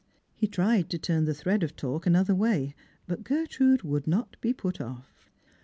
[0.33, 2.73] He tried to turn the thread of talk another way,
[3.05, 5.29] but Gertrude would not be put off.